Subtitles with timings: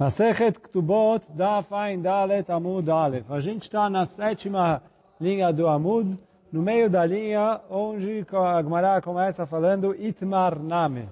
[0.00, 3.28] Masechet Ktubot Daf Ein Dalet Amud Aleph.
[3.32, 4.80] A gente está na sétima
[5.20, 6.16] linha do Amud,
[6.52, 11.08] no meio da linha onde a Gemara começa falando Itmar Name.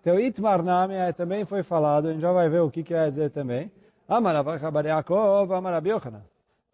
[0.00, 3.08] Então Itmar Name é, também foi falado, a gente já vai ver o que quer
[3.08, 3.70] dizer também.
[4.08, 6.24] Amaravacha Bar Yaakov Amarav Yochanan.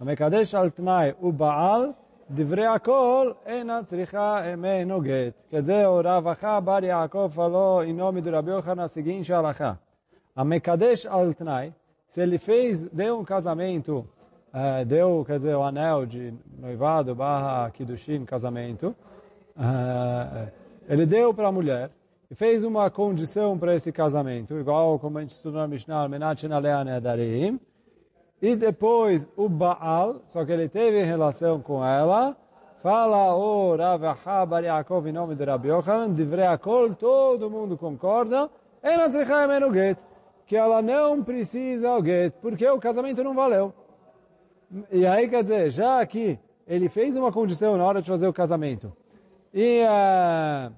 [0.01, 1.95] Amekadesh Altnai Ubaal
[2.27, 5.35] Divrei Akol Ena Tzricha Emenu Get.
[5.51, 9.77] Quer dizer, o Ravacha Bar Yaakov falou em nome do Rabi Yochanan a seguinte alachá.
[10.41, 11.75] A Mekadesh Altnai,
[12.09, 14.09] se ele fez, deu um casamento,
[14.55, 18.97] uh, deu, quer dizer, o anel de noivado barra Kiddushin, casamento,
[19.55, 20.51] uh,
[20.89, 21.91] ele deu para a mulher
[22.31, 26.51] e fez uma condição para esse casamento, igual como a gente estudou na Mishnah, Menachin
[26.51, 26.87] Alea
[28.41, 32.35] e depois o Baal, só que ele teve relação com ela,
[32.83, 38.49] fala o Rav Ahabar Yaakov em nome de Rabi Yochanan, Divrei Akol, todo mundo concorda,
[38.83, 39.99] e não se get
[40.51, 43.73] que ela não precisa get, porque o casamento não valeu.
[44.91, 48.33] E aí, quer dizer, já que ele fez uma condição na hora de fazer o
[48.33, 48.93] casamento,
[49.55, 50.73] e, uh,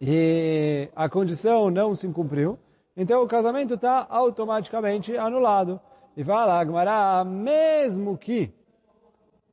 [0.00, 2.58] e a condição não se cumpriu,
[2.96, 5.78] então o casamento está automaticamente anulado.
[6.16, 8.50] E fala, Agmará, mesmo que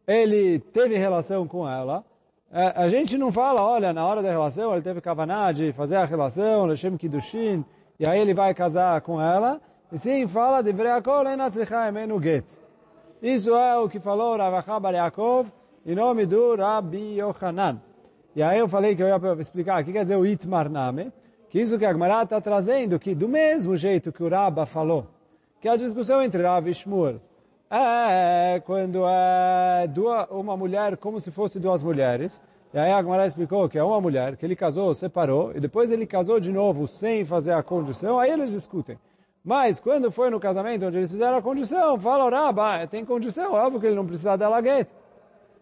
[0.08, 2.06] ele teve relação com ela,
[2.50, 6.06] a gente não fala, olha, na hora da relação ele teve kavaná de fazer a
[6.06, 7.66] relação, Lashem Kiddushin,
[8.00, 9.60] e aí ele vai casar com ela,
[9.92, 12.46] e sim fala de emenu get.
[13.22, 15.52] Isso é o que falou Ravacha Bar Yaakov
[15.86, 17.82] em nome do Rabbi Yochanan.
[18.36, 21.12] E aí eu falei que eu ia explicar o que quer dizer o Itmar Name,
[21.50, 25.08] que isso que a Gemara está trazendo, que do mesmo jeito que o Rabba falou,
[25.60, 27.20] que a discussão entre Rav e Shmuel
[27.70, 29.90] é quando é
[30.30, 32.42] uma mulher como se fosse duas mulheres,
[32.72, 35.92] e aí a Gemara explicou que é uma mulher, que ele casou, separou, e depois
[35.92, 38.98] ele casou de novo sem fazer a condição, aí eles discutem.
[39.44, 43.80] Mas quando foi no casamento onde eles fizeram a condição, fala Rabba, tem condição, óbvio
[43.80, 44.88] que ele não precisa dela get.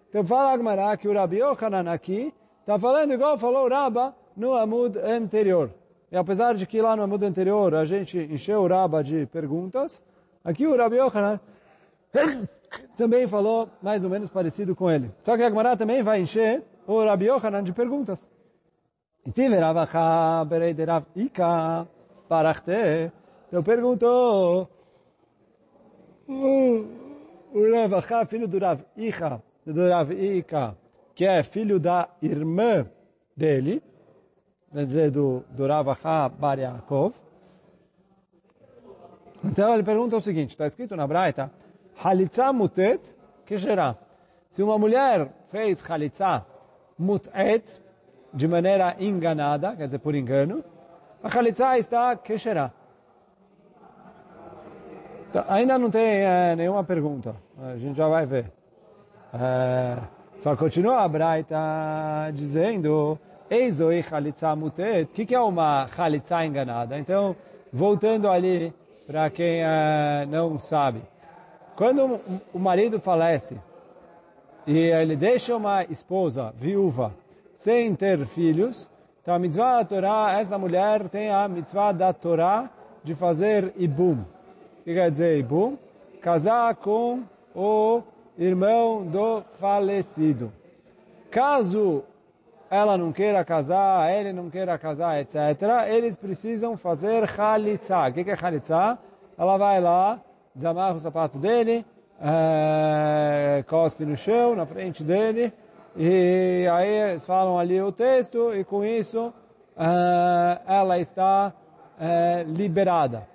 [0.09, 4.13] Então fala a Gemara que o Rabi Yochanan aqui está falando igual falou o Rabba
[4.35, 5.69] no Amud anterior.
[6.11, 10.03] E apesar de que lá no Amud anterior a gente encheu o Rabba de perguntas,
[10.43, 11.39] aqui o Rabi Yochanan
[12.97, 15.09] também falou mais ou menos parecido com ele.
[15.21, 18.29] Só que a Gemara também vai encher o Rabi Yochanan de perguntas.
[19.25, 21.85] E tive Ravacha berei de Rav Ika
[22.29, 23.11] parachte.
[23.47, 24.69] Então perguntou
[26.27, 30.77] o Ravacha, filho do Rav Ika, do Rav Ika,
[31.13, 32.87] que é filho da irmã
[33.35, 33.83] dele,
[34.71, 37.13] quer dizer, do, do Ravacha Bar Yaakov.
[39.43, 41.51] Então ele pergunta o seguinte, está escrito na Braita,
[42.03, 43.01] Halitza mutet,
[43.45, 43.95] que será?
[44.49, 46.45] Se uma mulher fez halitza
[46.97, 47.63] mut'et,
[48.33, 50.63] de maneira enganada, quer dizer, por engano,
[51.23, 52.71] a Khalitza está kesherá.
[55.29, 58.51] Então, ainda não tem é, nenhuma pergunta, a gente já vai ver.
[59.33, 59.97] É,
[60.39, 61.57] só continua a Braita
[62.33, 63.19] dizendo,
[63.49, 66.97] Eizoi Khalitza mutet, o que, que é uma Khalitza enganada?
[66.97, 67.35] Então,
[67.73, 68.73] voltando ali,
[69.05, 71.01] para quem é, não sabe.
[71.75, 72.19] Quando
[72.53, 73.57] o marido falece,
[74.67, 77.13] e ele deixa uma esposa viúva
[77.57, 78.89] sem ter filhos,
[79.21, 82.69] então a mitzvah da Torá, essa mulher tem a mitzvah da Torá
[83.01, 84.25] de fazer ibum.
[84.79, 85.77] O que quer dizer ibum?
[86.21, 87.23] Casar com
[87.55, 88.01] o
[88.37, 90.51] irmão do falecido.
[91.31, 92.03] Caso
[92.69, 95.35] ela não queira casar, ele não queira casar, etc.,
[95.87, 98.07] eles precisam fazer chalitza.
[98.07, 98.97] O que é chalitza?
[99.37, 100.19] Ela vai lá,
[100.53, 101.85] desamarra o sapato dele,
[102.21, 105.53] é, cospe no chão, na frente dele,
[105.95, 109.33] e aí eles falam ali o texto, e com isso
[109.77, 111.53] é, ela está
[111.99, 113.27] é, liberada.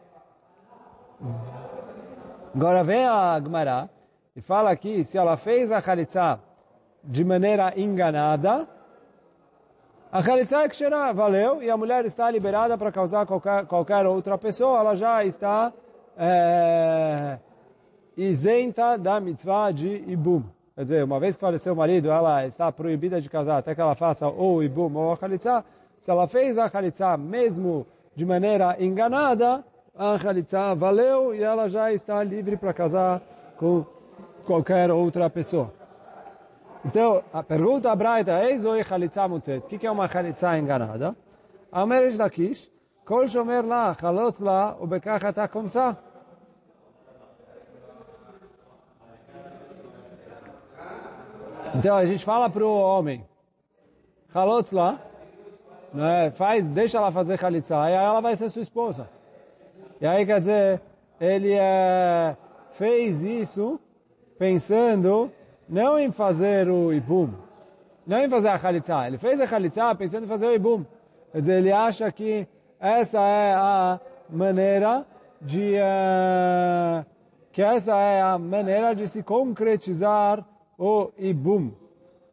[2.54, 3.88] Agora vem a Gemara
[4.36, 6.40] e fala que se ela fez a Khalitsa
[7.02, 8.68] de maneira enganada,
[10.10, 10.84] a Khalitsa é que
[11.14, 15.72] valeu e a mulher está liberada para causar qualquer, qualquer outra pessoa, ela já está
[16.18, 17.38] é,
[18.16, 20.42] isenta da mitzvah de Ibum.
[20.74, 23.80] Quer dizer, uma vez que faleceu o marido, ela está proibida de casar até que
[23.80, 25.64] ela faça ou Ibum ou a Khalitsa.
[26.00, 29.64] Se ela fez a Khalitsa mesmo de maneira enganada,
[29.94, 33.20] a Khalitsa valeu e ela já está livre para casar
[33.56, 33.84] com
[34.46, 35.72] qualquer outra pessoa.
[36.84, 39.64] Então, a pergunta da Braita é Zoi Khalitsa Mutet.
[39.64, 41.14] O que é uma Khalitsa enganada?
[41.70, 42.70] A Meresh Lakish,
[43.04, 45.96] Kol Shomer La, Halot La, Ubekach Atakomsa.
[51.74, 53.24] Então a gente fala para o homem,
[54.34, 55.00] halotz lá,
[55.92, 59.08] né, faz, deixa ela fazer halitza, e aí ela vai ser sua esposa.
[60.00, 60.82] E aí quer dizer,
[61.18, 62.36] ele é,
[62.72, 63.80] fez isso
[64.38, 65.30] pensando
[65.68, 67.30] não em fazer o ibum,
[68.06, 69.06] não em fazer a chalitza.
[69.06, 70.84] Ele fez a chalitza pensando em fazer o ibum.
[71.30, 72.46] Quer dizer, ele acha que
[72.78, 73.98] essa é a
[74.28, 75.06] maneira
[75.40, 77.06] de uh,
[77.50, 80.44] que essa é a maneira de se concretizar
[80.78, 81.72] o ibum.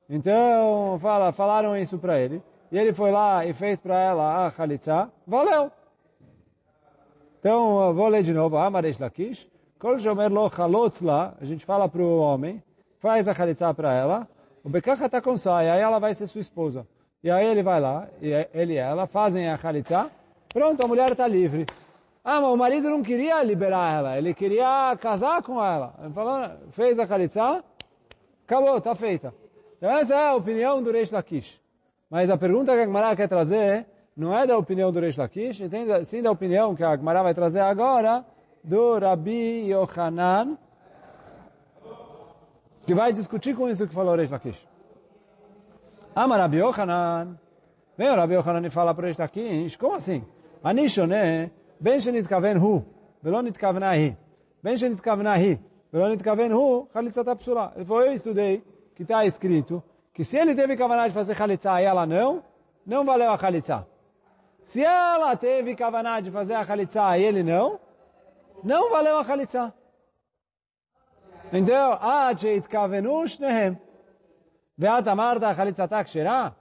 [0.10, 2.42] Então, fala, falaram isso para ele.
[2.72, 5.12] E ele foi lá e fez para ela a chalitza.
[5.26, 5.72] Valeu!
[7.40, 8.58] Então, vou ler de novo.
[8.58, 9.50] Amaresh Lakish.
[9.80, 10.50] Kol shomer lo
[11.02, 11.34] lá.
[11.40, 12.62] A gente fala para o homem.
[13.00, 14.28] Faz a chalitza para ela.
[14.64, 15.74] O Bekach está com saia.
[15.74, 16.86] Aí ela vai ser sua esposa.
[17.24, 18.08] E aí ele vai lá.
[18.22, 20.12] E ele e ela fazem a chalitza.
[20.54, 21.66] Pronto, a mulher está livre.
[22.24, 25.96] Ah, mas o marido não queria liberar ela, ele queria casar com ela.
[26.00, 27.64] Ele falou, fez a Khalitsa,
[28.50, 29.32] Acabou, está feita.
[29.78, 31.62] Então essa é a opinião do Reish Lakish.
[32.10, 33.86] Mas a pergunta que a Gemara quer trazer
[34.18, 35.62] não é da opinião do Reish Lakish,
[36.06, 38.26] sim da opinião que a Gemara vai trazer agora
[38.64, 40.58] do Rabi Yohanan,
[42.88, 44.68] que vai discutir com isso que falou o Reish Lakish.
[46.16, 47.38] Ama Rabi Yohanan.
[47.96, 50.26] Vem o Rabi Yohanan e fala para o Reish Lakish, como assim?
[50.64, 52.84] Anishone, ben shenitkaven hu,
[53.22, 54.18] velonitkavenahi.
[54.64, 55.60] Ben shenitkavenahi.
[55.92, 58.64] Ele falou, eu estudei
[58.96, 59.84] que está escrito
[60.14, 62.44] que se ele teve Kavaná de fazer Halitzá e ela não,
[62.86, 63.86] não valeu a Halitzá.
[64.66, 67.80] Se ela teve Kavaná de fazer a Halitzá e ele não,
[68.64, 69.74] não valeu a Halitzá.
[71.52, 73.80] Então, Ajeit Kavenu Shnehem.
[74.78, 76.54] Beata Marta que Taksherá.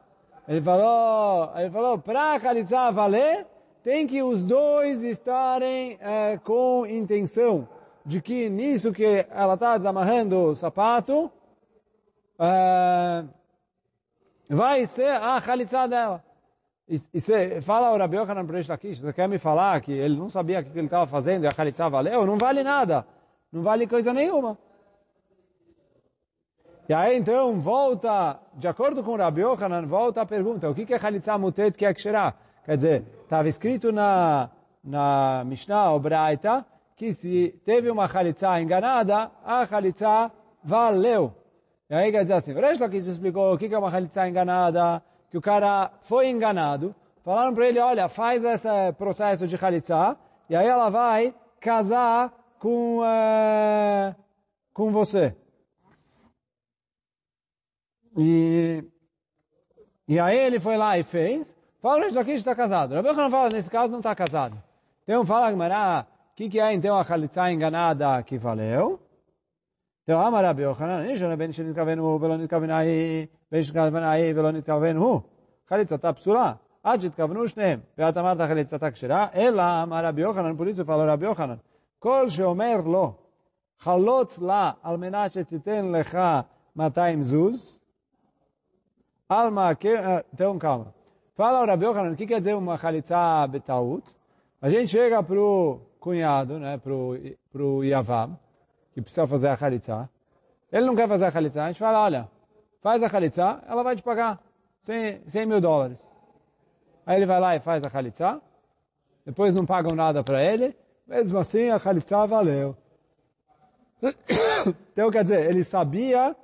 [0.46, 3.46] Ele falou, ele falou, para Halitzá valer,
[3.84, 7.68] tem que os dois estarem é, com intenção
[8.08, 11.30] de que nisso que ela está desamarrando o sapato,
[12.38, 13.24] é,
[14.48, 16.24] vai ser a chalitza dela.
[16.88, 20.16] E, e você fala o Rabi Yochanan Presh Lakish, você quer me falar que ele
[20.16, 22.24] não sabia o que ele estava fazendo e a chalitza valeu?
[22.24, 23.06] Não vale nada.
[23.52, 24.56] Não vale coisa nenhuma.
[26.88, 30.94] E aí então volta, de acordo com o Rabi Yochanan, volta a pergunta, o que
[30.94, 32.34] é chalitza mutet que é ksherah?
[32.64, 34.48] Quer dizer, estava escrito na,
[34.82, 36.64] na Mishnah ou Braita
[36.98, 40.30] que se teve uma chalitza enganada, a chalitza
[40.62, 41.32] valeu.
[41.88, 45.38] E aí quer dizer assim, Resh Lakish explicou o que é uma chalitza enganada, que
[45.38, 50.18] o cara foi enganado, falaram para ele, olha, faz esse processo de chalitza,
[50.50, 54.14] e aí ela vai casar com, uh,
[54.74, 55.36] com você.
[58.16, 58.84] E,
[60.08, 62.94] e aí ele foi lá e fez, Fala Reish Lakish está casado.
[62.94, 64.60] Rabi Yochanan fala, nesse caso não está casado.
[65.04, 68.99] Então fala Gemara, o que, que é então a chalitza enganada que valeu?
[70.03, 74.51] Então, Amar Rabi Yochanan, Nishon ben שנתכוון הוא ולא נתכוון ההיא, בין שנתכוון ההיא ולא
[74.51, 75.21] נתכוון הוא.
[75.69, 76.53] חליצתה פסולה.
[76.83, 77.79] עד שהתכוונו שניהם.
[77.97, 81.55] ואת אמרת חליצתה כשרה, אלא אמר רבי יוחנן, פוליסו פעל רבי יוחנן.
[81.99, 83.13] כל שאומר לו,
[83.79, 86.17] חלוץ לה על מנת שתיתן לך
[86.75, 87.79] 200 זוז,
[89.29, 90.93] על מעקר, então calma.
[91.35, 94.03] Fala o Rabi Yochanan, o que quer dizer uma chalitza betaut?
[96.08, 98.38] Cunhado, né, para o Yavam,
[98.94, 100.08] que precisa fazer a chalitza.
[100.72, 101.62] Ele não quer fazer a chalitza.
[101.62, 102.28] A gente fala, olha,
[102.80, 104.40] faz a chalitza, ela vai te pagar
[104.84, 105.98] 100, 100 mil dólares.
[107.04, 108.40] Aí ele vai lá e faz a chalitza.
[109.26, 110.74] Depois não pagam nada para ele.
[111.06, 112.74] Mesmo assim, a chalitza valeu.
[114.92, 116.34] Então, quer dizer, ele sabia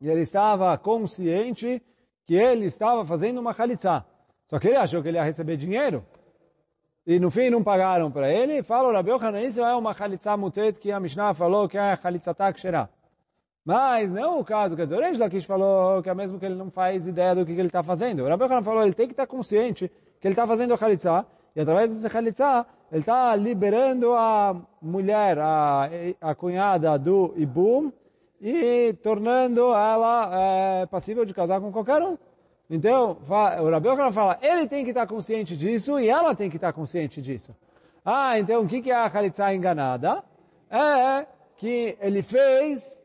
[0.00, 1.82] e ele estava consciente
[2.26, 4.04] que ele estava fazendo uma chalitza.
[4.48, 6.04] Só que ele achou que ele ia receber dinheiro.
[7.04, 8.62] E no fim não pagaram para ele.
[8.62, 11.96] Fala o Rabi Yochanan, isso é uma chalitza mutet que a Mishnah falou que é
[11.96, 12.88] chalitza takshera.
[13.64, 16.54] Mas não o caso, quer dizer, o Reish Lakish falou que é mesmo que ele
[16.54, 18.22] não faz ideia do que, ele está fazendo.
[18.22, 19.90] O Rabi Yochanan falou ele tem que estar consciente
[20.20, 25.38] que ele está fazendo a chalitza e através dessa chalitza ele está liberando a mulher,
[25.38, 25.88] a,
[26.20, 27.92] a cunhada do Ibum
[28.40, 32.16] e tornando ela é, passível de casar com qualquer um.
[32.68, 36.72] Então, o Yochanan fala, ele tem que estar consciente disso e ela tem que estar
[36.72, 37.54] consciente disso.
[38.04, 40.24] Ah, então o que é a Khalitsa enganada?
[40.70, 41.26] É
[41.56, 42.98] que ele fez,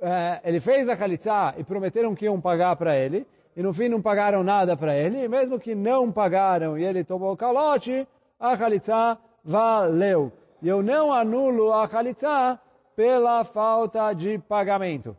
[0.00, 3.88] é, ele fez a Khalitsa e prometeram que iam pagar para ele, e no fim
[3.88, 8.06] não pagaram nada para ele, e mesmo que não pagaram e ele tomou o calote,
[8.38, 10.30] a Khalitsa valeu.
[10.62, 12.60] E eu não anulo a Khalitsa
[12.94, 15.16] pela falta de pagamento.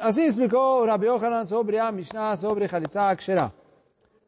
[0.00, 3.52] Assim explicou Rabi Yochanan sobre a Mishnah, sobre Chalitza Kshera.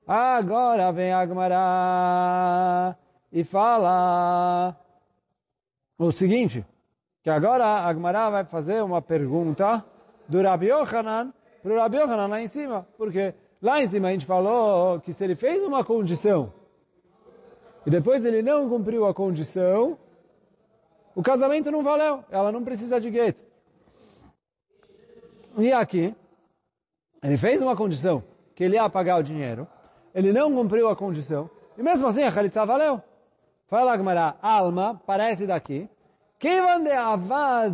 [0.04, 2.96] Agora vem a Gemara
[3.30, 4.76] e fala
[5.96, 6.66] o seguinte,
[7.22, 9.84] que agora a Gemara vai fazer uma pergunta
[10.28, 11.32] do Rabi Yochanan
[11.62, 12.84] para o Rabi Yochanan lá em cima.
[12.98, 13.32] Porque
[13.62, 16.52] lá em cima a gente falou que se ele fez uma condição
[17.86, 19.96] e depois ele não cumpriu a condição,
[21.14, 23.43] o casamento não valeu, ela não precisa de get.
[25.56, 26.14] E aqui,
[27.22, 28.22] ele fez uma condição,
[28.54, 29.66] que ele ia pagar o dinheiro,
[30.14, 33.00] ele não cumpriu a condição, e mesmo assim a Khalitsa valeu.
[33.66, 35.88] Fala Agmará, alma, parece daqui,
[36.38, 37.72] Kevan de avad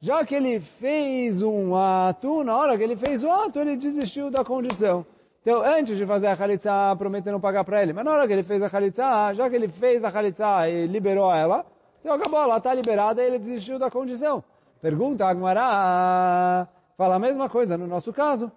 [0.00, 4.30] já que ele fez um ato, na hora que ele fez o ato, ele desistiu
[4.30, 5.06] da condição.
[5.40, 7.92] Então, antes de fazer a Khalitsa, prometendo pagar para ele.
[7.92, 10.86] Mas na hora que ele fez a Khalitsa, já que ele fez a Khalitsa e
[10.86, 11.64] liberou ela,
[12.00, 14.42] então acabou, ela está liberada e ele desistiu da condição.
[14.82, 18.50] Pergunta Agmará, fala a mesma coisa no nosso caso.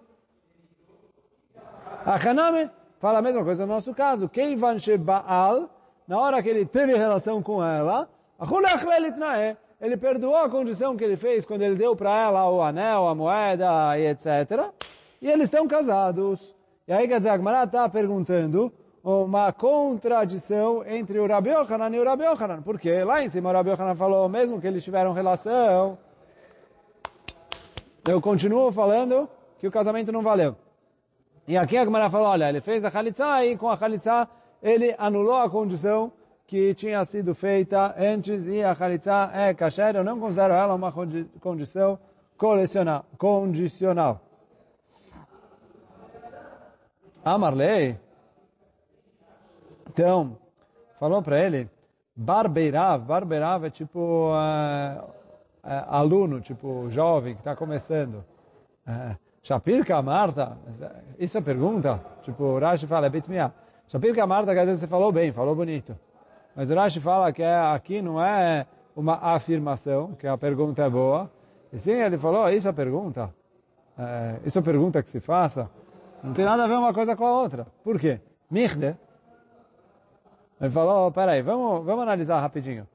[2.04, 2.68] A Haname
[2.98, 4.28] fala a mesma coisa no nosso caso.
[4.28, 5.70] Keivan Baal,
[6.08, 8.08] na hora que ele teve relação com ela,
[9.80, 13.14] ele perdoou a condição que ele fez quando ele deu para ela o anel, a
[13.14, 14.72] moeda e etc.
[15.22, 16.52] E eles estão casados.
[16.88, 18.72] E aí, quer dizer, a Gemara está perguntando
[19.04, 22.62] uma contradição entre o Rabi Yochanan e o Rabi Yochanan.
[22.62, 25.96] Porque lá em cima o Rabi Yochanan falou, mesmo que eles tiveram relação,
[28.06, 30.56] eu continuo falando que o casamento não valeu.
[31.46, 34.28] E aqui a Gemara falou, olha, ele fez a Khalitsa e com a Khalitsa
[34.62, 36.12] ele anulou a condição
[36.46, 39.96] que tinha sido feita antes e a Khalitsa é kasher.
[39.96, 40.92] Eu não considero ela uma
[41.40, 41.98] condição
[43.18, 44.20] condicional.
[47.24, 47.98] Amarley,
[49.88, 50.36] então,
[51.00, 51.68] falou para ele,
[52.14, 55.15] Barbeirav, Barbeirav é tipo uh,
[55.66, 58.24] uh, aluno, tipo jovem que está começando.
[58.86, 60.56] Uh, Shapir Kamarta,
[61.18, 62.00] isso é pergunta?
[62.22, 63.52] Tipo, Rashi fala, é Bitmiah.
[63.86, 65.96] Shapir Kamarta, quer dizer, você falou bem, falou bonito.
[66.54, 70.90] Mas o Rashi fala que é, aqui não é uma afirmação, que a pergunta é
[70.90, 71.30] boa.
[71.72, 73.32] E sim, ele falou, isso é pergunta.
[73.96, 75.70] É, isso é pergunta que se faça.
[76.24, 77.66] Não tem nada a ver uma coisa com a outra.
[77.84, 78.20] Por quê?
[78.50, 78.96] Mirde.
[80.60, 82.88] Ele falou, oh, peraí, vamos, vamos analisar rapidinho.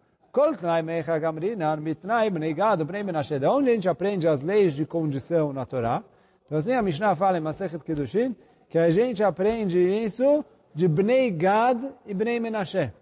[3.39, 6.03] De onde a gente aprende as leis de condição na Torá?
[6.45, 8.35] Então assim a Mishnah fala em Masechet Kedushin
[8.69, 12.93] que a gente aprende isso de Bnei Gad e Bnei Menashe.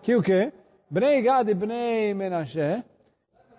[0.00, 0.52] Que o quê?
[0.88, 2.84] Bnei Gad e Bnei Menashe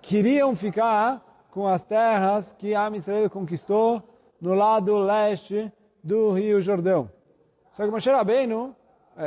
[0.01, 4.01] queriam ficar com as terras que a Israel conquistou
[4.39, 7.09] no lado leste do Rio Jordão.
[7.71, 8.75] Só que Moshe Rabbeinu,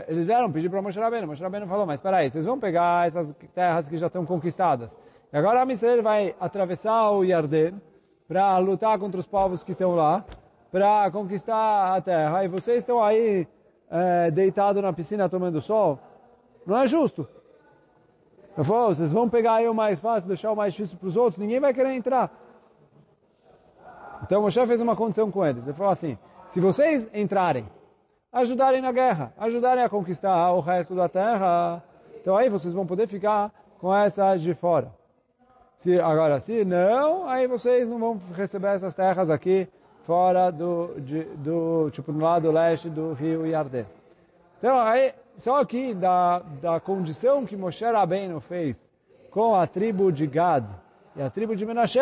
[0.09, 1.26] eles vieram pedir para Moshe Rabbeinu.
[1.26, 4.90] Moshe Rabbeinu falou, mas espera aí, vocês vão pegar essas terras que já estão conquistadas.
[5.33, 7.81] E agora a Israel vai atravessar o Yarden
[8.26, 10.25] para lutar contra os povos que estão lá,
[10.71, 12.45] para conquistar a terra.
[12.45, 13.47] E vocês estão aí
[13.90, 15.99] é, deitados na piscina tomando sol.
[16.66, 17.28] Não é justo.
[18.57, 21.16] Eu falo, vocês vão pegar aí o mais fácil, deixar o mais difícil para os
[21.16, 22.31] outros, ninguém vai querer entrar.
[24.23, 25.62] Então Moshe fez uma condição com eles.
[25.62, 27.69] Ele falou assim, se vocês entrarem,
[28.37, 31.83] ajudarem na guerra, ajudarem a conquistar o resto da terra,
[32.21, 34.93] então aí vocês vão poder ficar com essa de fora.
[35.78, 39.66] Se, agora, se não, aí vocês não vão receber essas terras aqui
[40.05, 43.87] fora do, de, do tipo, no lado leste do rio Yarden.
[44.59, 48.78] Então, aí, só que da, da condição que Moshe Rabbeinu fez
[49.31, 50.64] com a tribo de Gad
[51.14, 51.99] e a tribo de Menashe,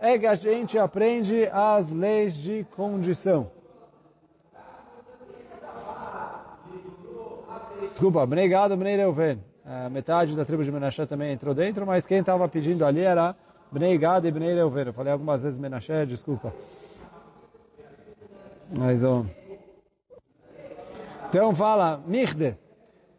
[0.00, 3.48] é que a gente aprende as leis de condição.
[7.97, 9.39] Desculpa, Bnei Gad, Bnei Reuven.
[9.65, 13.35] A metade da tribo de Menashe também entrou dentro, mas quem estava pedindo ali era
[13.71, 14.87] Bnei Gad e Bnei Reuven.
[14.87, 16.53] Eu falei algumas vezes Menashe, desculpa.
[18.71, 19.25] Mas, ó.
[21.29, 22.57] Então fala, Michde.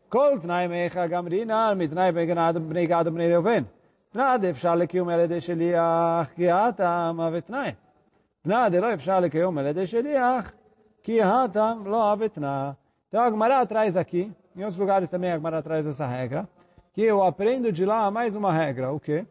[0.09, 3.67] Kol tnai mecha gamrina, mitnai bnei Gad e Bnei Reuven.
[4.13, 7.71] תנא דאפשר לקיום על ידי שליח כי הטעם ותנאי.
[8.43, 10.53] תנא דלא אפשר לקיום על ידי שליח
[11.05, 12.77] que hatam lo avetna.
[13.09, 16.46] Então a Gemara traz aqui, em outros lugares também a Gemara traz essa regra,
[16.92, 19.26] que eu aprendo de lá mais uma regra, o quê?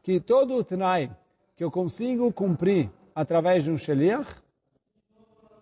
[0.00, 1.10] Que todo o tnai
[1.56, 4.30] que eu consigo cumprir através de um sheliach,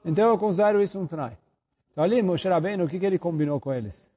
[0.05, 1.39] então eu considero isso um tnai.
[1.91, 4.11] Então ali, Moshe Rabbeinu, o que, que ele combinou com eles?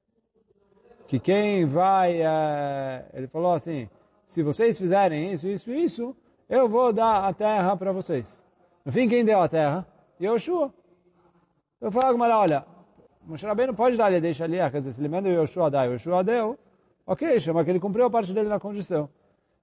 [1.07, 3.89] Que quem vai, uh, ele falou assim,
[4.25, 6.15] se vocês fizerem isso, isso e isso,
[6.49, 8.45] eu vou dar a terra para vocês.
[8.83, 9.87] No fim, quem deu a terra?
[10.21, 10.73] Yoshua.
[11.79, 12.65] Eu falo com olha,
[13.25, 15.85] Moshe Rabbeinu pode dar, ele deixa ali, quer dizer, se ele manda o Yoshua dar,
[15.85, 16.57] Yoshua deu,
[17.05, 19.09] ok, chama que ele cumpriu a parte dele na condição.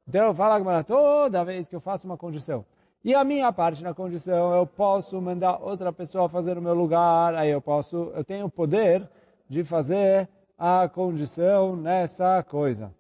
[0.07, 2.65] Então falo com toda vez que eu faço uma condição,
[3.05, 7.35] e a minha parte na condição, eu posso mandar outra pessoa fazer no meu lugar,
[7.35, 9.09] aí eu posso, eu tenho o poder
[9.49, 12.93] de fazer a condição nessa coisa.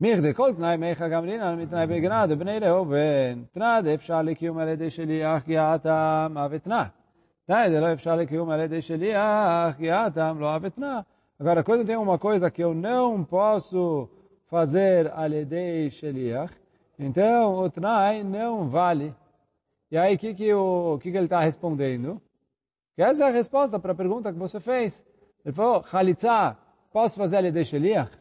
[0.00, 3.42] מיך כל תנאי מיכה גם רינן מתנאי בגנד ובני ראובן.
[3.52, 6.88] תנא דאפשר לקיום על ידי שליח גיאתם ותנא.
[11.40, 14.10] Agora, quando tem uma coisa que eu não posso
[14.50, 16.52] fazer aledei sheliach,
[16.98, 19.14] então o tnai não vale.
[19.90, 22.20] E aí, o que, que, o, que, que ele está respondendo?
[22.94, 25.02] Que essa é a resposta para a pergunta que você fez.
[25.42, 26.58] Ele falou, Khalitsa,
[26.92, 28.12] posso fazer aledei sheliach?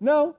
[0.00, 0.34] Não.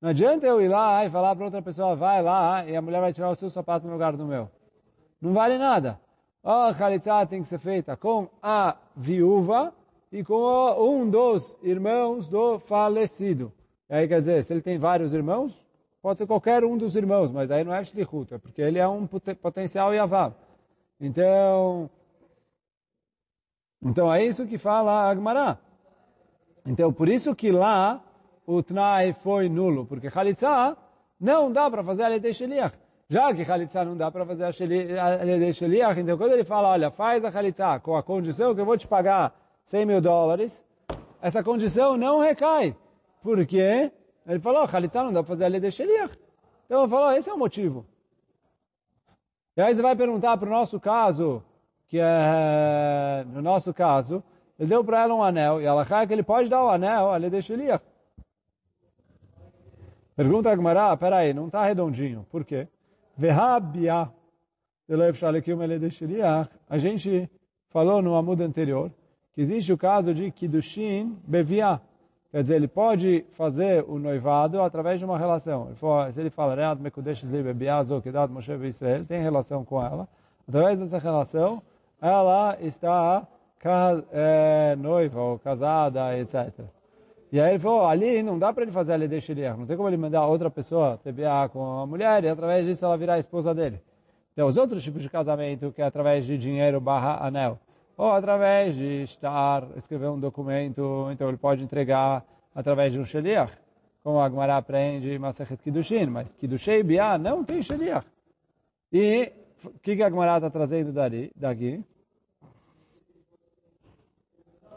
[0.00, 3.00] não adianta eu ir lá e falar para outra pessoa, vai lá, e a mulher
[3.00, 4.48] vai tirar o seu sapato no lugar do meu.
[5.20, 6.00] Não vale nada.
[6.42, 9.74] A Khalitsa tem que ser feita com a viúva
[10.12, 10.34] e com
[10.80, 13.52] um dos irmãos do falecido.
[13.90, 15.66] E aí quer dizer, se ele tem vários irmãos,
[16.00, 18.86] pode ser qualquer um dos irmãos, mas aí não é shlichut, é porque ele é
[18.86, 20.32] um potencial yavav.
[21.00, 21.90] Então,
[23.82, 25.58] então é isso que fala Agmará.
[26.64, 28.00] Então, por isso que lá
[28.48, 30.74] o Tnai foi nulo, porque Khalitsa
[31.20, 32.74] não dá para fazer a Lede Sheliach.
[33.06, 36.90] Já que Khalitsa não dá para fazer a Lede Sheliach, então quando ele fala, olha,
[36.90, 40.64] faz a Khalitsa com a condição que eu vou te pagar 100 mil dólares,
[41.20, 42.74] essa condição não recai.
[43.22, 43.92] Por quê?
[44.26, 46.18] Ele falou, Khalitsa não dá para fazer a Lede Sheliach.
[46.64, 47.84] Então ele falou, esse é o motivo.
[49.58, 51.42] E aí você vai perguntar para o nosso caso,
[51.86, 54.24] que é, no nosso caso,
[54.58, 57.10] ele deu para ela um anel, e ela cai que ele pode dar o anel,
[57.10, 57.84] a Lede Sheliach.
[60.18, 62.26] Pergunta a Gmará, peraí, não está redondinho.
[62.28, 62.66] Por quê?
[63.16, 64.10] Vehabia,
[66.68, 67.30] a gente
[67.68, 68.90] falou no amudo anterior
[69.32, 71.80] que existe o caso de Kiddushin Bevia.
[72.32, 75.68] Quer dizer, ele pode fazer o noivado através de uma relação.
[76.12, 76.80] Se ele fala, Reat
[78.64, 80.08] Israel, tem relação com ela.
[80.48, 81.62] Através dessa relação,
[82.02, 83.24] ela está
[84.10, 86.64] é, noiva ou casada, etc.
[87.30, 89.76] E aí ele falou, ali não dá para ele fazer a lei Shiliach, não tem
[89.76, 93.18] como ele mandar outra pessoa TBA com a mulher e através disso ela virar a
[93.18, 93.82] esposa dele.
[94.34, 97.58] Tem os outros tipos de casamento que é através de dinheiro barra anel.
[97.98, 103.52] Ou através de estar, escrever um documento, então ele pode entregar através de um Sheliach.
[104.02, 108.06] Como a Agmará aprende Masachet Kiddushin, mas Kiddushei Biá não tem Sheliach.
[108.92, 109.32] E
[109.64, 111.84] o que, que a Agmará está trazendo daqui?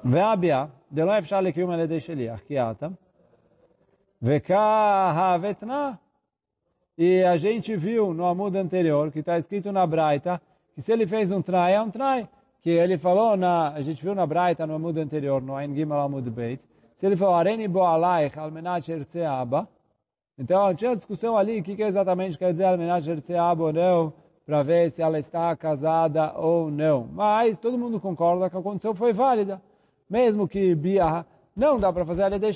[0.04, 2.90] והביאה, דלא אפשר לקיום על ידי שליח, כי אתם,
[4.22, 5.92] וכהוותנה,
[6.98, 10.40] e a gente viu no amudo anterior, que está escrito na Braita,
[10.74, 12.26] que se ele fez um trai, é um trai.
[12.62, 16.00] Que ele falou, na, a gente viu na Braita, no amudo anterior, no Ein Gimel
[16.00, 16.66] Amud Beit,
[16.96, 19.68] se ele falou, Areni bo alaich almenat shertze abba,
[20.38, 24.12] então tinha discussão ali, o que, que exatamente quer dizer almenat shertze abba ou não,
[24.46, 27.06] para ver se ela está casada ou não.
[27.12, 29.60] Mas todo mundo concorda que a condição foi válida
[30.11, 32.27] mesmo que Bia não dá para fazer a.
[32.35, 32.49] Então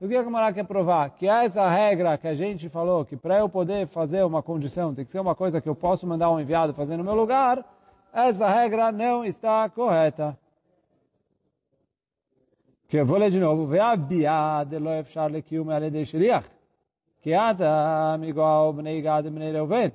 [0.00, 1.08] o que a Gamara quer provar?
[1.10, 5.04] Que essa regra que a gente falou, que para eu poder fazer uma condição, tem
[5.04, 7.64] que ser uma coisa que eu posso mandar um enviado fazer no meu lugar,
[8.12, 10.36] essa regra não está correta.
[12.88, 13.66] Que eu vou ler de novo.
[13.66, 14.90] Ve'abia de lo.
[17.22, 19.92] Que ata igual bnei gad bnei reuven.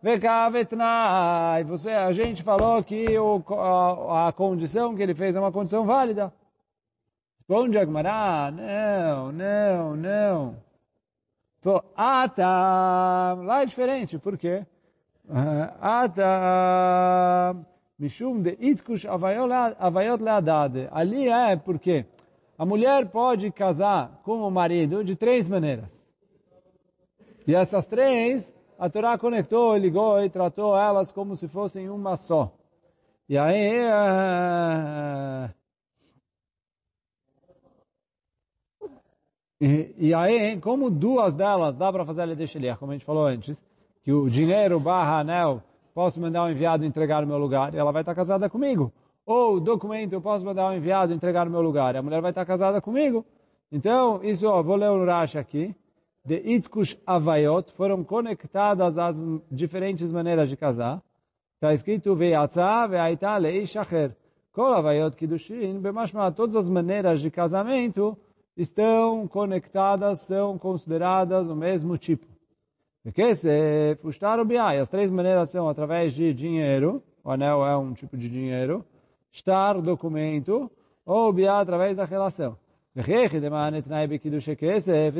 [0.00, 5.50] Vekavetnai, você, a gente falou que o, a, a, condição que ele fez é uma
[5.50, 6.32] condição válida.
[7.36, 10.56] Responde Agmará, não, não, não.
[11.58, 14.64] Então, Atam, lá é diferente, por quê?
[15.80, 17.66] Atam,
[17.98, 20.88] Mishum de Itkush Avayot Leadade.
[20.92, 22.06] Ali é porque
[22.56, 26.06] a mulher pode casar com o marido de três maneiras.
[27.46, 32.54] E essas três a Torá conectou, ligou e tratou elas como se fossem uma só.
[33.28, 35.50] E aí, uh,
[39.60, 43.26] e, e, aí, como duas delas dá para fazer a Ledesheliach, como a gente falou
[43.26, 43.60] antes,
[44.04, 45.60] que o dinheiro barra anel,
[45.92, 48.92] posso mandar um enviado entregar no meu lugar, e ela vai estar casada comigo.
[49.26, 52.22] Ou o documento, eu posso mandar um enviado entregar no meu lugar, e a mulher
[52.22, 53.26] vai estar casada comigo.
[53.70, 55.74] Então, isso, ó, vou ler o Rashi aqui
[56.28, 59.16] de Itkush Avayot foram conectadas às
[59.50, 61.02] diferentes maneiras de casar.
[61.54, 64.14] Está escrito Veiatza Veaita Leishacher.
[64.52, 65.80] Kol Avayot Kiddushin,
[66.36, 68.14] todas as maneiras de casamento
[68.54, 72.26] estão conectadas, são consideradas o mesmo tipo.
[73.02, 77.74] Porque se fustar o biai, as três maneiras são através de dinheiro, o anel é
[77.74, 78.84] um tipo de dinheiro,
[79.32, 80.70] estar documento,
[81.06, 82.58] ou biai através da relação.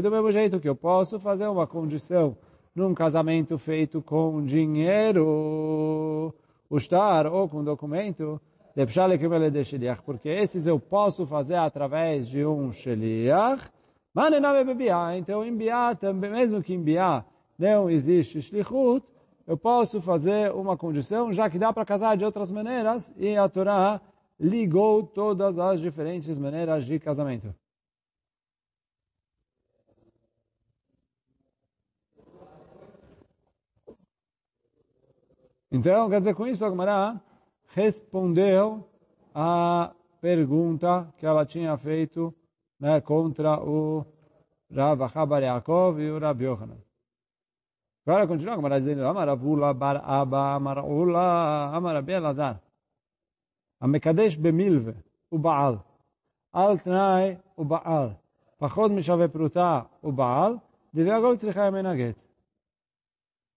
[0.03, 2.37] Do mesmo jeito que eu posso fazer uma condição
[2.75, 6.35] num casamento feito com dinheiro,
[6.69, 8.41] o estar ou com documento,
[10.05, 13.63] porque esses eu posso fazer através de um sheliach,
[15.17, 15.57] então em
[16.01, 17.25] também, mesmo que em Biá
[17.57, 19.07] não existe shlichut,
[19.47, 23.49] eu posso fazer uma condição, já que dá para casar de outras maneiras, e a
[23.49, 24.01] Torá
[24.41, 27.55] ligou todas as diferentes maneiras de casamento.
[35.72, 37.22] Então, quer dizer, com isso, a Gemara
[37.74, 38.88] respondeu
[39.34, 42.34] a pergunta que ela tinha feito
[42.80, 44.06] né, contra o
[44.72, 46.78] Rav Achabar Yaakov e o Rav Yohanan.
[48.06, 52.60] Agora continua a Gemara dizendo, Amaravula bar Abba, Amarula, Amarabi Elazar.
[53.84, 54.94] המקדש במילווה
[55.30, 55.76] הוא בעל,
[56.54, 58.10] על תנאי הוא בעל,
[58.58, 60.58] פחות משווה פרוטה הוא בעל,
[60.96, 62.27] דברי הגול צריכה ממנה גט.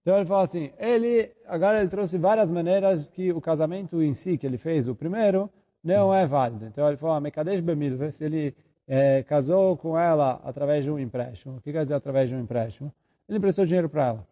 [0.02, 4.38] Então ele fala assim, ele, agora ele trouxe várias maneiras que o casamento em si
[4.38, 5.50] que ele fez, o primeiro,
[5.84, 6.66] não é válido.
[6.66, 8.56] Então ele falou, Mekadesh Bemilve, se ele
[8.88, 12.40] é, casou com ela através de um empréstimo, o que quer dizer através de um
[12.40, 12.92] empréstimo?
[13.30, 14.28] Ele emprestou dinheiro para ela.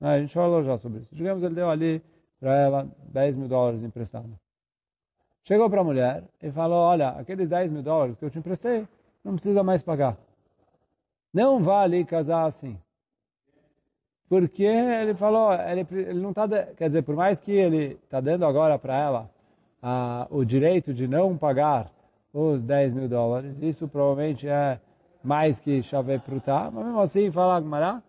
[0.00, 1.14] A gente falou já sobre isso.
[1.14, 2.02] Digamos, ele deu ali
[2.40, 4.36] para ela 10 mil dólares emprestado.
[5.44, 8.86] Chegou para a mulher e falou, olha, aqueles 10 mil dólares que eu te emprestei,
[9.22, 10.16] não precisa mais pagar.
[11.32, 12.76] Não vale casar assim.
[14.32, 18.46] Porque ele falou, ele, ele não está, quer dizer, por mais que ele está dando
[18.46, 19.30] agora para ela
[19.82, 21.92] ah, o direito de não pagar
[22.32, 24.80] os 10 mil dólares, isso provavelmente é
[25.22, 28.02] mais que chave prutar, mas mesmo assim fala Agmará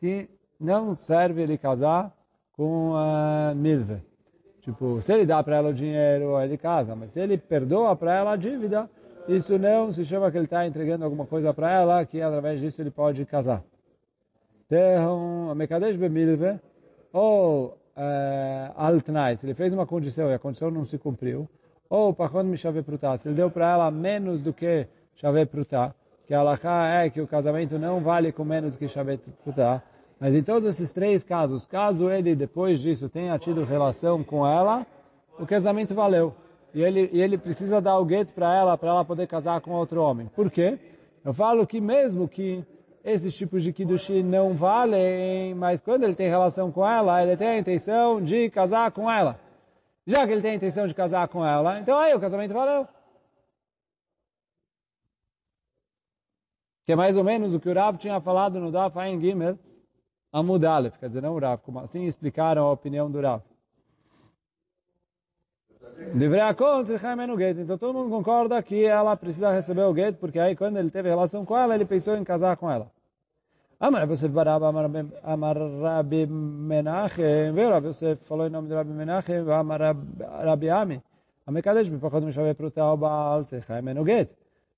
[0.00, 2.12] que não serve ele casar
[2.56, 4.02] com a milve.
[4.62, 8.12] Tipo, se ele dá para ela o dinheiro, ele casa, mas se ele perdoa para
[8.12, 8.90] ela a dívida,
[9.28, 12.82] isso não se chama que ele está entregando alguma coisa para ela, que através disso
[12.82, 13.62] ele pode casar.
[14.74, 16.58] Então, a Mekadesh Bemilve,
[17.12, 21.46] ou uh, se ele fez uma condição e a condição não se cumpriu,
[21.90, 25.94] ou Pachon Mishave Prutá, se ele deu para ela menos do que Shave Prutá,
[26.26, 29.82] que a Alaká é que o casamento não vale com menos que Shave Prutá,
[30.18, 34.86] mas em todos esses três casos, caso ele depois disso tenha tido relação com ela,
[35.38, 36.34] o casamento valeu.
[36.72, 39.72] E ele, e ele precisa dar o gueto para ela, para ela poder casar com
[39.72, 40.30] outro homem.
[40.34, 40.78] Por quê?
[41.22, 42.64] Eu falo que mesmo que
[43.04, 47.48] esses tipos de Kiddushi não valem, mas quando ele tem relação com ela, ele tem
[47.48, 49.38] a intenção de casar com ela.
[50.06, 52.86] Já que ele tem a intenção de casar com ela, então aí o casamento valeu.
[56.84, 59.58] Que é mais ou menos o que o Rav tinha falado no Daf Ain Gimel,
[60.32, 63.42] Amud Aleph, quer dizer, não o Rav, como assim explicaram a opinião do Rav.
[66.14, 70.90] É então todo mundo concorda que ela precisa receber o gate porque aí quando ele
[70.90, 72.90] teve relação com ela, ele pensou em casar com ela.
[73.80, 74.68] Amar Yosef Baraba,
[75.22, 77.70] Amar Rabi Menachem, viu?
[77.70, 79.80] Rabi Yosef falou em nome de Rabi Menachem, Amar
[80.44, 81.02] Rabi Ami.
[81.46, 84.30] Amekadesh, Bipachod Mishave Prutal Baal Tzechaim Enuget.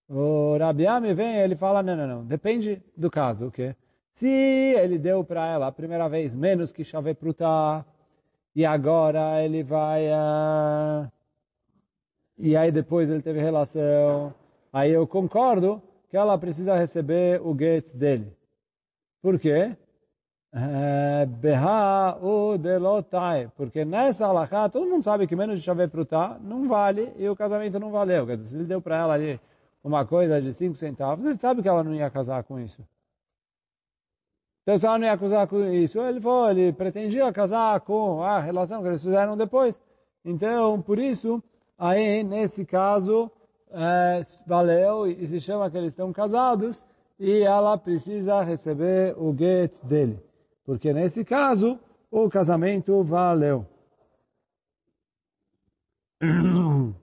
[0.09, 3.75] É o Rabi Ami vem ele fala, não, não, não, depende do caso, o quê?
[4.13, 7.85] Se ele deu para ela a primeira vez menos que Shave Prutal,
[8.55, 10.07] e agora ele vai...
[10.07, 11.11] Uh,
[12.39, 14.35] e aí depois ele teve relação,
[14.73, 18.33] aí eu concordo que ela precisa receber o get dele.
[19.23, 19.77] Por quê?
[23.57, 27.35] Porque nessa alahá, todo mundo sabe que menos de chave pruta não vale e o
[27.35, 28.27] casamento não valeu.
[28.27, 29.41] Quer dizer, se ele deu para ela ali
[29.83, 32.81] uma coisa de cinco centavos, ele sabe que ela não ia casar com isso.
[34.63, 38.39] Então, se ela não ia casar com isso, ele foi, ele pretendia casar com a
[38.39, 39.83] relação que eles fizeram depois.
[40.25, 41.43] Então, por isso,
[41.79, 43.31] aí, nesse caso,
[43.71, 46.85] é, valeu e se chama que eles estão casados
[47.19, 50.19] e ela precisa receber o get dele.
[50.65, 51.79] Porque nesse caso,
[52.11, 53.67] o casamento valeu.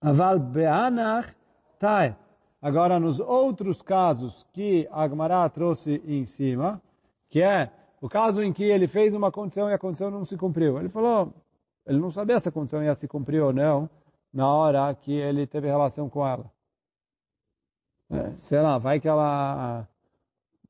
[0.00, 1.34] Aval be'anach
[1.78, 2.16] tai.
[2.60, 6.80] Agora, nos outros casos que Agmará trouxe em cima,
[7.28, 10.36] que é o caso em que ele fez uma condição e a condição não se
[10.36, 10.78] cumpriu.
[10.78, 11.32] Ele falou,
[11.86, 13.88] ele não sabia se a condição ia se cumprir ou não
[14.32, 16.50] na hora que ele teve relação com ela.
[18.10, 19.88] É, sei lá, vai que ela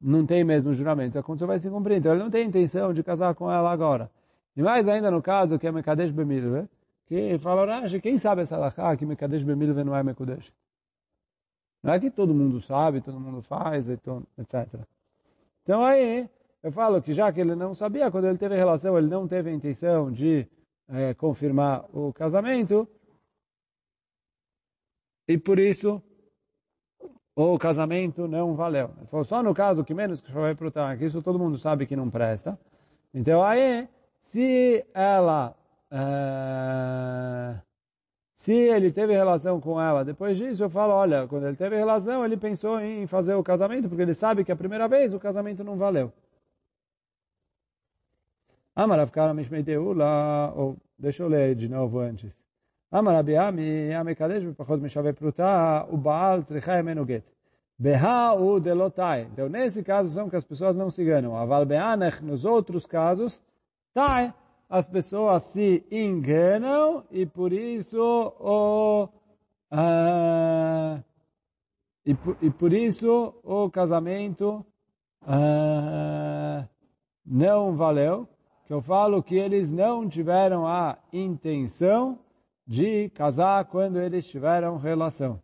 [0.00, 1.98] não tem mesmo juramento, a condição vai se cumprir.
[1.98, 4.10] Então ele não tem intenção de casar com ela agora.
[4.56, 6.68] E mais ainda no caso que é Mekadesh Bemilve,
[7.06, 7.66] que falou,
[8.02, 10.52] quem sabe essa lacha que Mekadesh Bemilve não é Mekadesh?
[11.82, 14.06] Não é que todo mundo sabe, todo mundo faz, etc.
[15.62, 16.28] Então aí,
[16.62, 19.50] eu falo que já que ele não sabia, quando ele teve relação, ele não teve
[19.50, 20.48] a intenção de
[20.88, 22.88] é, confirmar o casamento,
[25.28, 26.02] e por isso
[27.34, 28.90] o casamento não valeu.
[28.96, 31.86] Ele falou, só no caso que menos que vai protar, que isso todo mundo sabe
[31.86, 32.58] que não presta.
[33.12, 33.88] Então aí,
[34.22, 35.54] se ela...
[35.90, 37.60] É,
[38.36, 42.24] se ele teve relação com ela, depois disso eu falo, olha, quando ele teve relação,
[42.24, 45.64] ele pensou em fazer o casamento, porque ele sabe que a primeira vez o casamento
[45.64, 46.12] não valeu.
[48.76, 52.38] Amarav Kana Mishmei Deula, ou deixa eu ler de novo antes.
[52.92, 57.24] Amarav Yami, Amekadesh Bepachot Mishave Pruta, o Baal Tzricha Emenu Get.
[57.78, 59.28] Beha u delotai.
[59.32, 61.36] Então, nesse caso, são que as pessoas não se enganam.
[61.36, 63.42] Aval beanech, nos outros casos,
[63.92, 64.32] tai,
[64.68, 69.08] as pessoas se enganam e por isso o...
[69.72, 71.02] Uh,
[72.04, 74.64] e, por, e por isso o casamento
[75.22, 76.66] uh,
[77.26, 78.28] não valeu
[78.66, 82.18] que eu falo que eles não tiveram a intenção
[82.66, 85.40] de casar quando eles tiveram relação.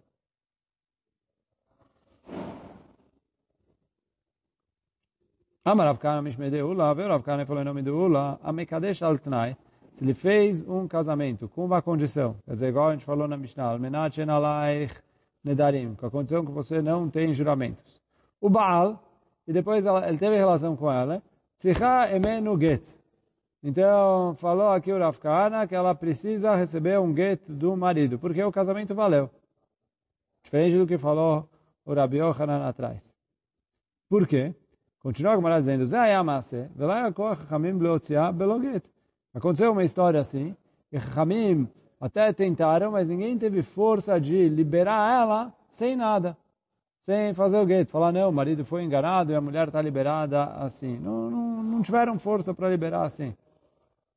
[7.47, 7.83] Falou em nome
[9.05, 9.57] Altnai,
[9.93, 13.37] se ele fez um casamento com uma condição, quer dizer, igual a gente falou na
[13.37, 13.79] Mishnah,
[15.45, 18.01] Nedarim, com a condição que você não tem juramentos.
[18.41, 19.01] O Baal,
[19.47, 21.23] e depois ele teve relação com ela,
[21.57, 22.83] Tzicha Emenu Get,
[23.63, 25.17] então, falou aqui o Rav
[25.69, 29.31] que ela precisa receber um gueto do marido, porque o casamento valeu.
[30.43, 31.49] Diferente do que falou
[31.85, 33.01] o Rabi Yohanan atrás.
[34.09, 34.53] Por quê?
[34.99, 38.85] Continua a dizendo, Zé Ayamase, Velayakor Chachamim Bleotzia Beloget.
[39.33, 40.57] Aconteceu uma história assim,
[40.91, 41.69] e Chachamim
[42.01, 46.37] até tentaram, mas ninguém teve força de liberar ela sem nada.
[47.05, 47.91] Sem fazer o gueto.
[47.91, 50.99] Falar, não, o marido foi enganado e a mulher está liberada assim.
[50.99, 53.35] Não, não, não tiveram força para liberar assim.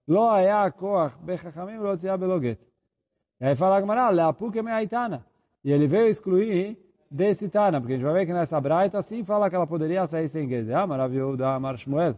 [0.08, 2.58] Lo היה כוח בחכמים להוציאה בלא גט.
[3.40, 5.24] E aí fala a Gemara, Leapuke me aitana.
[5.64, 6.76] E ele veio excluir
[7.10, 10.06] desse Tana, porque a gente vai ver que nessa Braita sim fala que ela poderia
[10.06, 10.70] sair sem guet.
[10.72, 12.16] Ah, maravilhoso da Amar Shmuel.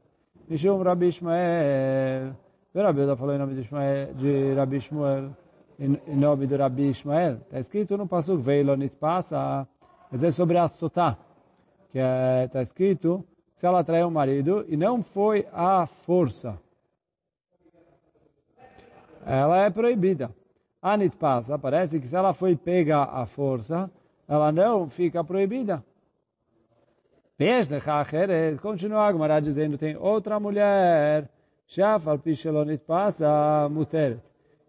[0.49, 2.35] Mishum Rabi Shmuel.
[2.75, 5.31] O Rabi Yehuda falou em nome de, Shmuel, de Rabi Shmuel,
[5.79, 7.35] em, em nome do Rabi Shmuel.
[7.35, 9.69] Está escrito no Pasuk, Veilo passa,
[10.11, 11.17] mas é sobre a Sotá,
[11.93, 16.59] que está é, escrito, se ela traiu o marido, e não foi a força
[19.26, 20.32] ela é proibida.
[20.82, 23.90] Anit passa, parece que se ela foi pega à força,
[24.28, 25.84] ela não fica proibida.
[28.62, 31.30] Continua a Gemara dizendo, tem outra mulher,
[31.68, 34.20] Shafal Pishelonit passa, muteret.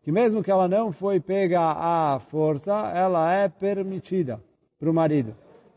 [0.03, 4.41] Que mesmo que ela não foi pega à força, ela é permitida
[4.79, 5.35] para o marido.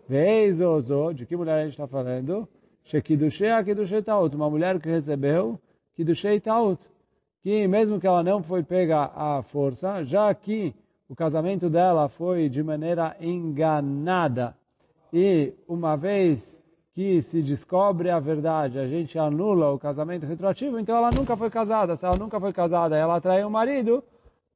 [0.07, 2.47] Veizozo, de que mulher a gente está falando?
[2.83, 5.59] Shekidushei Akidushei Taut, uma mulher que recebeu
[5.93, 6.81] Kidushei Taut
[7.41, 10.75] que mesmo que ela não foi pega à força, já que
[11.09, 14.55] o casamento dela foi de maneira enganada
[15.13, 16.61] e uma vez
[16.93, 21.49] que se descobre a verdade, a gente anula o casamento retroativo, então ela nunca foi
[21.49, 21.95] casada.
[21.95, 24.03] Se ela nunca foi casada, ela traiu o marido,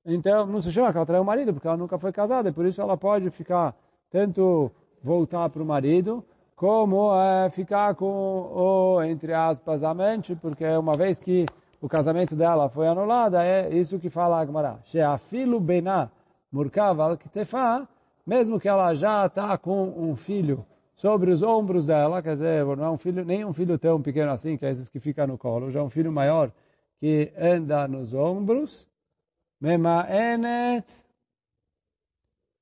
[0.05, 2.51] então não se chama que ela traiu o marido, porque ela nunca foi casada, e
[2.51, 3.75] por isso ela pode ficar
[4.09, 4.71] tanto
[5.01, 6.23] voltar para o marido,
[6.55, 11.45] como é, ficar com o, entre aspas, amante, porque uma vez que
[11.81, 14.79] o casamento dela foi anulado, é isso que fala a Gemara.
[14.85, 16.09] Sheafilu bená
[16.51, 17.87] murkav al ktefá,
[18.25, 22.85] mesmo que ela já está com um filho sobre os ombros dela, quer dizer, não
[22.85, 25.37] é um filho, nem um filho tão pequeno assim, que é esses que ficam no
[25.37, 26.49] colo, já é um filho maior
[26.99, 28.87] que anda nos ombros,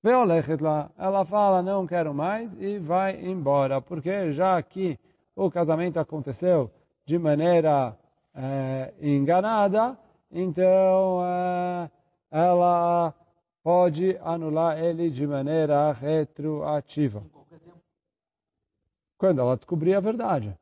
[0.03, 4.99] veolechet lá, ela fala, não quero mais, e vai embora, porque já que
[5.35, 6.69] o casamento aconteceu
[7.05, 7.95] de maneira
[8.35, 9.97] é, enganada,
[10.31, 11.91] então é,
[12.31, 13.13] ela
[13.63, 17.23] pode anular ele de maneira retroativa.
[19.17, 20.57] Quando ela descobrir a verdade.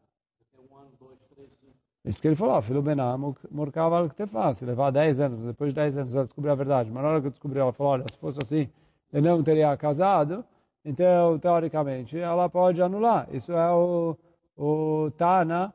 [2.03, 3.15] Isso que ele falou, filho Bená,
[3.51, 4.57] morcava que te faz.
[4.57, 6.89] Se levar 10 anos, depois de 10 anos ela descobriu a verdade.
[6.89, 8.69] Mas na hora que descobriu, ela falou, olha, se fosse assim,
[9.13, 10.43] ele não teria casado.
[10.83, 13.27] Então, teoricamente, ela pode anular.
[13.31, 14.17] Isso é o,
[14.57, 15.71] o Tana,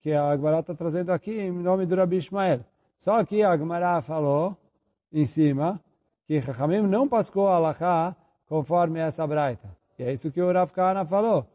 [0.00, 2.60] que a Agmará está trazendo aqui em nome do Rabi Ishmael.
[2.96, 4.56] Só que a Agmará falou
[5.12, 5.80] em cima
[6.26, 8.16] que Chachamim não pascou a Alachá
[8.48, 9.68] conforme essa braita.
[9.98, 11.46] E é isso que o Rav Kahana falou.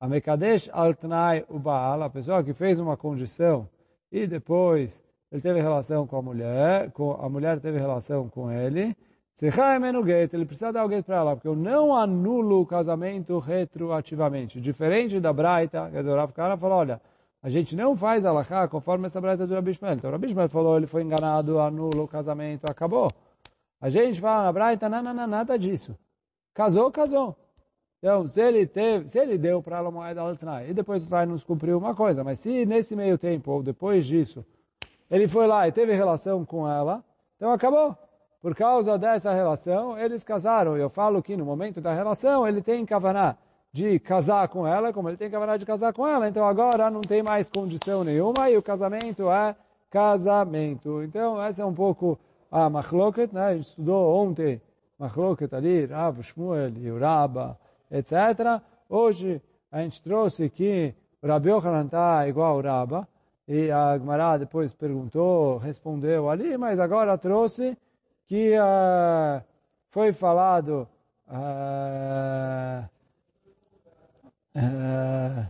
[0.00, 3.68] A Mekadesh Altnai o Baal, a pessoa que fez uma condição
[4.10, 8.96] e depois ele teve relação com a mulher, com, a mulher teve relação com ele,
[9.42, 14.60] ele precisa dar o gueto para ela, porque eu não anulo o casamento retroativamente.
[14.60, 17.00] Diferente da Braita, dizer, o Rav Kahana falou, olha,
[17.44, 19.78] a gente não faz alahá conforme essa breta do Rabi.
[19.98, 23.10] Então, o Rabi falou, ele foi enganado, anula o casamento, acabou.
[23.78, 25.94] A gente fala na Braita, não, não, não, nada disso.
[26.54, 27.36] Casou, casou.
[27.98, 31.26] Então, se ele teve, se ele deu para ela moeda altnai, e depois o trai
[31.26, 34.42] nos cumpriu uma coisa, mas se nesse meio tempo, ou depois disso,
[35.10, 37.04] ele foi lá e teve relação com ela,
[37.36, 37.94] então acabou.
[38.40, 40.78] Por causa dessa relação, eles casaram.
[40.78, 43.36] Eu falo que no momento da relação, ele tem kavaná
[43.74, 47.00] de casar com ela, como ele tem que de casar com ela, então agora não
[47.00, 49.56] tem mais condição nenhuma e o casamento é
[49.90, 51.02] casamento.
[51.02, 52.16] Então, essa é um pouco
[52.52, 53.46] a machloket, né?
[53.46, 54.62] A gente estudou ontem
[54.96, 57.58] machloket ali, Rav, Shmuel e Uraba,
[57.90, 58.62] etc.
[58.88, 63.08] Hoje a gente trouxe que Rabi Yochanan está igual ao Raba,
[63.48, 67.76] e a Gemara depois perguntou, respondeu ali, mas agora trouxe
[68.28, 69.42] que uh,
[69.90, 70.88] foi falado
[71.26, 72.93] uh,
[74.55, 75.45] uh,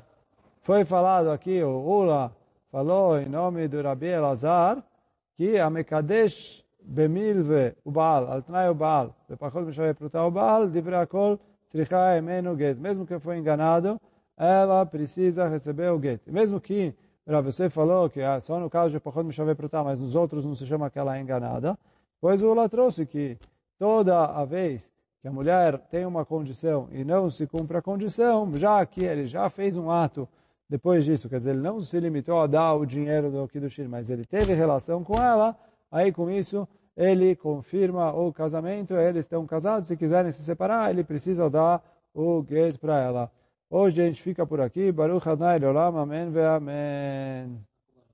[0.62, 2.32] foi falado aqui, o Ula
[2.72, 4.84] falou em nome do Rabi Elazar,
[5.36, 11.36] que a Mekadesh במילווה ובעל, על תנאי ובעל, ופחות משווה פרוטה ובעל, דברי הכל
[11.70, 12.78] צריכה ממנו גט.
[12.82, 14.00] Mesmo que foi enganado,
[14.38, 16.22] ela precisa receber o get.
[16.28, 16.94] Mesmo que
[17.28, 20.56] Rav Yosef falou que só no caso de pachot mishave pruta, mas nos outros não
[20.56, 21.78] se chama que ela é enganada,
[22.20, 23.38] pois o Ula trouxe que
[23.78, 24.82] toda a vez
[25.25, 29.25] que a mulher tem uma condição e não se cumpre a condição, já que ele
[29.25, 30.29] já fez um ato
[30.69, 34.11] depois disso, quer dizer, ele não se limitou a dar o dinheiro do Kiddushin, mas
[34.11, 35.57] ele teve relação com ela,
[35.91, 41.03] Aí com isso ele confirma o casamento, eles estão casados, se quiserem se separar, ele
[41.03, 41.83] precisa dar
[42.13, 43.33] o get para ela.
[43.71, 44.93] Hoje a gente fica por aqui.
[44.93, 47.74] Baruch Adonai Olam, Amém ve Amém.